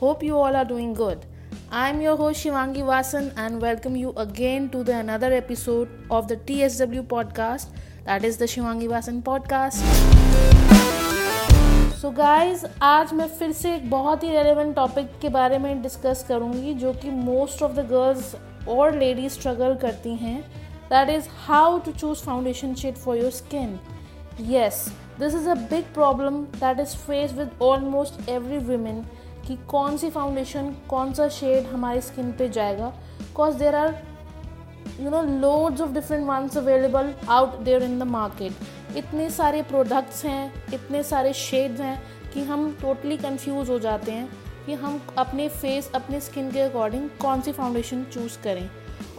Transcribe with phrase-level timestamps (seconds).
[0.00, 1.26] Hope you all are doing good.
[1.70, 6.38] I'm your host Shivangi Vasan and welcome you again to the another episode of the
[6.38, 7.66] TSW podcast
[8.06, 9.82] that is the Shivangi Vasan podcast.
[11.90, 15.82] So so guys आज मैं फिर से एक बहुत ही relevant topic के बारे में
[15.82, 18.34] discuss करूँगी जो कि मोस्ट ऑफ़ द गर्ल्स
[18.68, 20.40] और लेडीज़ स्ट्रगल करती हैं
[20.90, 23.78] that is how to choose foundation shade for your skin
[24.48, 24.84] yes
[25.20, 29.04] this is a big problem that is face with almost every women
[29.50, 32.88] कि कौन सी फाउंडेशन कौन सा शेड हमारी skin पे जाएगा?
[33.18, 33.94] Because there are
[35.00, 40.24] you know loads of different ones available out there in the market इतने सारे products
[40.24, 42.00] हैं, इतने सारे शेड्स हैं
[42.32, 44.28] कि हम टोटली कंफ्यूज हो जाते हैं
[44.66, 48.68] कि हम अपने फेस अपने स्किन के अकॉर्डिंग कौन सी फाउंडेशन चूज़ करें।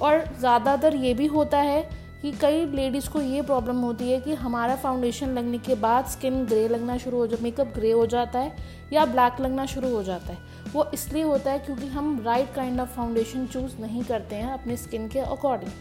[0.02, 1.84] और ज़्यादातर ये भी होता है
[2.22, 6.46] कि कई लेडीज़ को ये प्रॉब्लम होती है कि हमारा फाउंडेशन लगने के बाद स्किन
[6.46, 8.56] ग्रे लगना शुरू हो जाए मेकअप ग्रे हो जाता है
[8.94, 10.38] या ब्लैक लगना शुरू हो जाता है।
[10.74, 14.78] वो इसलिए होता है क्योंकि हम right kind of foundation choose नहीं करते हैं अपने
[14.78, 15.72] स्किन के अकॉर्डिंग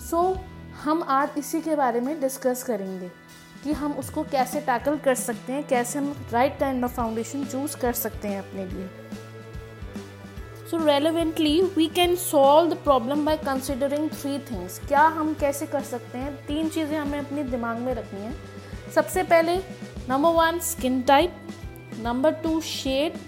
[0.00, 0.38] सो so,
[0.84, 3.10] हम आज इसी के बारे में डिस्कस करेंगे
[3.64, 7.76] कि हम उसको कैसे टैकल कर सकते हैं कैसे हम right kind of foundation choose
[7.76, 8.88] कर सकते हैं अपने लिए।
[10.70, 15.80] So relevantly we can solve the problem by considering three things क्या हम कैसे कर
[15.80, 16.34] सकते हैं?
[16.46, 18.32] तीन चीज़ें हमें अपने दिमाग में रखनी है।
[18.94, 19.56] सबसे पहले
[20.08, 21.36] number one skin type
[22.02, 23.18] number two shade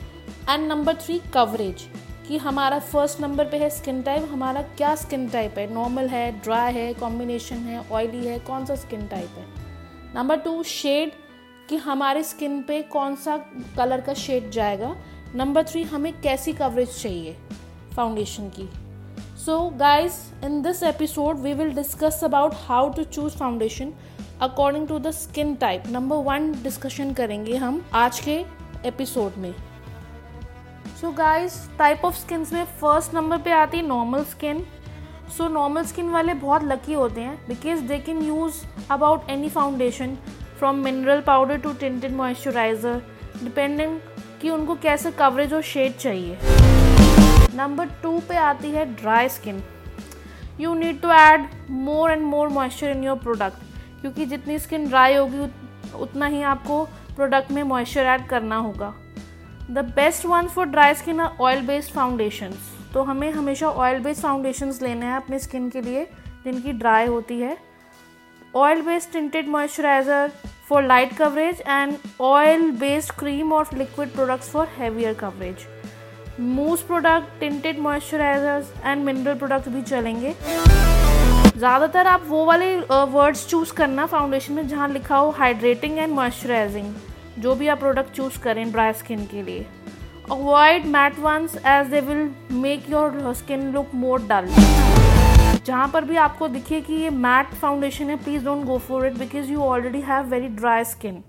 [0.50, 1.84] and number three coverage
[2.28, 5.72] कि हमारा फ़र्स्ट नंबर पे है स्किन टाइप हमारा क्या स्किन टाइप है?
[5.75, 9.47] नॉर्मल है ड्राई है कॉम्बिनेशन है ऑयली है, कौन सा स्किन टाइप है?
[10.14, 11.12] नंबर टू शेड
[11.69, 13.36] कि हमारे स्किन पे कौन सा
[13.77, 14.94] कलर का शेड जाएगा?
[15.34, 17.37] नंबर थ्री हमें कैसी कवरेज चाहिए?
[17.97, 18.69] फाउंडेशन की।
[19.45, 23.93] So guys in this episode we will discuss about how to choose foundation
[24.41, 28.45] according to the skin type number one discussion करेंगे हम आज के
[28.87, 29.55] एपिसोड में।
[31.01, 34.67] So guys type of skin में फ़र्स्ट नंबर पे आती है normal skin
[35.39, 40.17] so normal skin वाले बहुत लकी होते हैं because they can use about any foundation
[40.59, 43.03] from mineral powder to tinted moisturiser
[43.43, 44.00] depending
[44.41, 46.38] कि उनको कैसे कवरेज और शेड चाहिए।
[47.56, 49.62] नंबर टू पे आती है dry skin
[50.60, 55.15] you need to add more and more moisture in your product क्योंकि जितनी स्किन ड्राई
[55.15, 55.50] होगी
[56.00, 56.84] उतना ही आपको
[57.16, 58.94] प्रोडक्ट में मॉइस्चर ऐड करना होगा।
[59.71, 64.22] The best one for dry skin are oil based foundations तो हमें हमेशा ऑयल बेस्ड
[64.22, 66.05] फाउंडेशंस लेने हैं अपने स्किन के लिए,
[66.44, 67.56] जिनकी ड्राई होती है।
[68.55, 70.31] Oil based tinted moisturiser
[70.69, 75.67] for light coverage and oil based cream और liquid products for heavier coverage
[76.41, 80.34] mousse product tinted moisturisers and mineral products भी चलेंगे।
[81.56, 82.75] ज़्यादातर आप वो वाले
[83.12, 86.95] वर्ड्स चूज़ करना फाउंडेशन में जहाँ लिखा हो हाइड्रेटिंग एंड मॉइस्चराइजिंग
[87.39, 89.67] जो भी आप प्रोडक्ट चूज़ करें ड्राई स्किन के लिए।
[90.31, 94.47] Avoid matte ones as they will make your skin look more dull
[95.66, 99.19] जहाँ पर भी आपको दिखे कि ये मैट फाउंडेशन है please don't go for it
[99.19, 101.22] because you already have very dry skin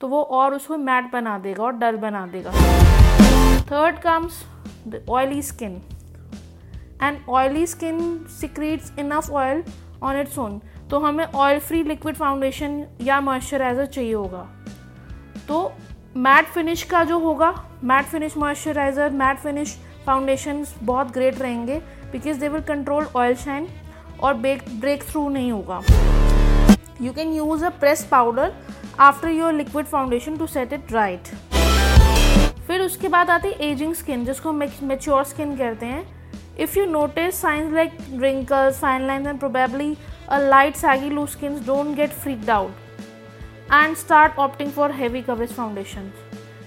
[0.00, 2.50] तो वो और उसको मैट बना देगा और डल बना देगा।
[3.70, 4.42] Third comes
[4.88, 5.80] the oily skin
[7.02, 9.62] and oily skin secretes enough oil
[10.02, 10.60] on its own
[10.90, 14.46] तो हमें ऑयल फ्री लिक्विड फाउंडेशन या मॉइस्चराइज़र चाहिए होगा।
[15.48, 15.72] तो
[16.16, 17.50] मैट फिनिश का जो होगा,
[17.84, 21.78] matte finish moisturiser matte finish foundation बहुत ग्रेट रहेंगे
[22.12, 23.68] because they will control oil shine
[24.20, 25.80] और ब्रेक ब्रेक थ्रू नहीं होगा।
[27.00, 28.52] You can use a press powder
[29.00, 31.28] after your liquid foundation to set it right
[32.66, 36.04] फिर उसके बाद आती है एजिंग स्किन जिसको हम मेच्योर स्किन कहते हैं।
[36.58, 39.96] If you notice signs like wrinkles fine line and probably
[40.28, 42.70] a light saggy loose skin don't get freaked out
[43.74, 46.10] and start opting for heavy coverage foundation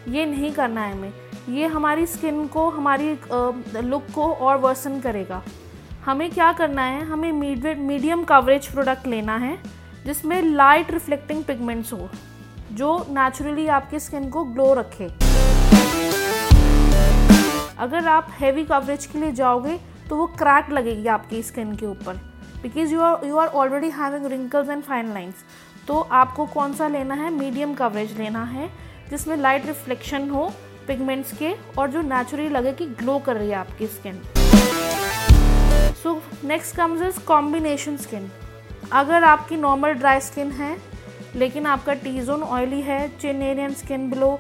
[0.10, 1.12] ये नहीं करना है हमें।
[1.50, 3.10] ये हमारी स्किन को, हमारी
[3.82, 5.42] लुक को और वर्सन करेगा।
[6.06, 7.04] हमें क्या करना है?
[7.06, 9.58] हमें मीडियम कवरेज प्रोडक्ट लेना है,
[10.06, 12.10] जिसमें लाइट रिफ्लेक्टिंग पिगमेंट्स हो,
[12.72, 15.08] जो नेचुरली आपकी स्किन को ग्लो रखे।
[17.80, 22.14] अगर आप हैवी कवरेज के लिए जाओगे तो वो क्रैक लगेगी आपकी स्किन के ऊपर।
[22.62, 25.44] Because you are you are already having wrinkles and fine lines
[25.88, 27.30] तो आपको कौन सा लेना है?
[27.32, 28.70] मीडियम कवरेज लेना है,
[29.10, 30.52] जिसमें लाइट रिफ्लेक्शन हो
[30.88, 34.22] पिगमेंट्स के, और जो नेचुरली लगे कि ग्लो कर रही है आपकी skin
[36.04, 38.30] so next comes is combination skin
[38.94, 40.76] अगर आपकी नॉर्मल ड्राई स्किन है,
[41.36, 44.40] लेकिन आपका टी जोन ऑयली है चिन एरियन स्किन ब्लो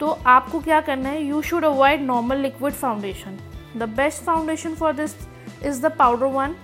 [0.00, 1.22] तो आपको क्या करना है?
[1.22, 3.38] You should avoid normal liquid foundation
[3.76, 5.14] the best foundation for this
[5.62, 6.54] is the powder one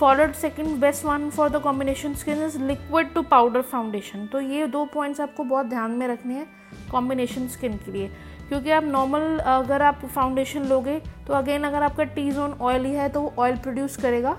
[0.00, 4.66] followed second best one for the combination skin is liquid to powder foundation तो ये
[4.66, 6.46] दो points आपको बहुत ध्यान में रखने हैं
[6.90, 8.06] कॉम्बिनेशन स्किन के लिए।
[8.48, 13.08] क्योंकि आप नॉर्मल अगर आप फाउंडेशन लोगे तो अगेन अगर आपका टी जोन ऑयली है
[13.08, 14.36] तो वो ऑयल प्रोड्यूस करेगा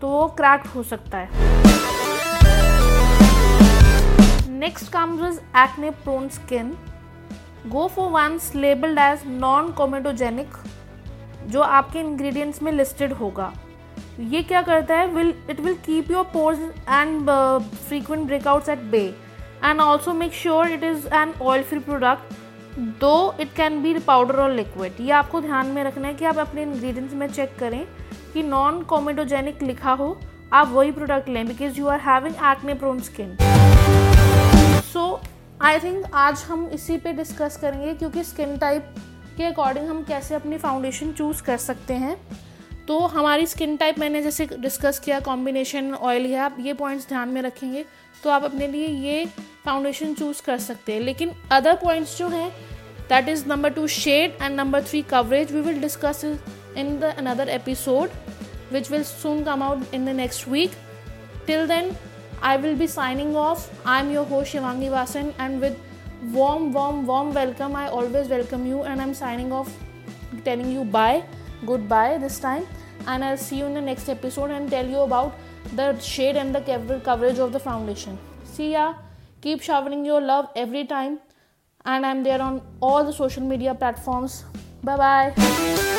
[0.00, 1.28] तो वो क्रैक हो सकता है।
[4.58, 6.76] Next comes is acne prone skin
[7.68, 10.56] go for ones labelled as non comedogenic
[11.46, 13.52] जो आपके इंग्रेडिएंट्स में लिस्टेड होगा।
[14.20, 16.58] ये क्या करता है will it will keep your pores
[16.88, 17.30] and
[17.88, 19.02] frequent breakouts at bay
[19.64, 24.40] and also make sure it is an oil free product though it can be powder
[24.40, 27.84] और liquid ये आपको ध्यान में रखना है कि आप अपने इंग्रेडिएंट्स में चेक करें
[28.34, 30.16] कि नॉन कॉमेडोजेनिक लिखा हो,
[30.52, 33.36] आप वही प्रोडक्ट लें because you are having acne prone skin
[34.92, 35.20] so
[35.62, 38.94] I think आज हम इसी पे डिस्कस करेंगे, क्योंकि स्किन टाइप
[39.36, 42.16] के अकॉर्डिंग हम कैसे अपनी फाउंडेशन चूज़ कर सकते हैं।
[42.90, 47.28] तो हमारी स्किन टाइप मैंने जैसे डिस्कस किया कॉम्बिनेशन ऑयल है आप ये पॉइंट्स ध्यान
[47.28, 47.84] में रखेंगे
[48.22, 49.26] तो आप अपने लिए ये
[49.64, 52.48] फाउंडेशन चूज़ कर सकते हैं। लेकिन अदर पॉइंट्स जो हैं
[53.08, 57.48] that is number two shade and number three coverage we will discuss in the another
[57.48, 58.10] episode
[58.72, 60.72] which will soon come out in the next week
[61.46, 61.92] till then
[62.50, 63.64] I will be signing off.
[63.94, 65.78] I'm your host Shivangi Vasan, and with
[66.34, 69.74] warm, warm, warm welcome, I always welcome you, and I'm signing off,
[70.46, 71.22] telling you bye,
[71.72, 72.70] goodbye this time,
[73.06, 75.34] and I'll see you in the next episode and tell you about
[75.74, 78.18] the shade and the coverage of the foundation.
[78.44, 78.94] See ya.
[79.40, 81.18] Keep showering your love every time,
[81.84, 84.44] and I'm there on all the social media platforms.
[84.82, 85.89] Bye bye.